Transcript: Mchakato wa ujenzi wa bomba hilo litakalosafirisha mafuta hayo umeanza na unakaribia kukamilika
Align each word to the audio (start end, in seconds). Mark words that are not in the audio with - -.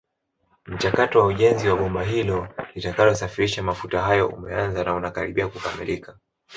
Mchakato 0.65 1.19
wa 1.19 1.25
ujenzi 1.25 1.69
wa 1.69 1.75
bomba 1.75 2.03
hilo 2.03 2.47
litakalosafirisha 2.75 3.63
mafuta 3.63 4.01
hayo 4.01 4.27
umeanza 4.27 4.83
na 4.83 4.93
unakaribia 4.93 5.47
kukamilika 5.47 6.17